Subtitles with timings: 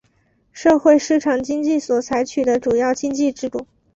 [0.51, 3.67] 社会市场经济所采取的主要经济制度。